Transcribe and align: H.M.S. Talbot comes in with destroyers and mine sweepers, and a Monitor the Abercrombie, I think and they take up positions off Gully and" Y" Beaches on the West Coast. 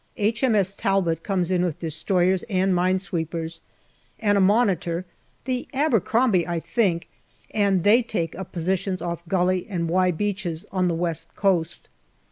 H.M.S. 0.17 0.73
Talbot 0.73 1.21
comes 1.21 1.51
in 1.51 1.63
with 1.63 1.77
destroyers 1.77 2.41
and 2.49 2.73
mine 2.73 2.97
sweepers, 2.97 3.61
and 4.19 4.35
a 4.35 4.41
Monitor 4.41 5.05
the 5.45 5.67
Abercrombie, 5.75 6.47
I 6.47 6.59
think 6.59 7.07
and 7.51 7.83
they 7.83 8.01
take 8.01 8.35
up 8.35 8.51
positions 8.51 9.03
off 9.03 9.21
Gully 9.27 9.67
and" 9.69 9.87
Y" 9.91 10.09
Beaches 10.09 10.65
on 10.71 10.87
the 10.87 10.95
West 10.95 11.35
Coast. 11.35 11.87